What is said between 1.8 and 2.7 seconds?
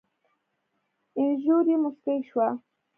موسکۍ شوه.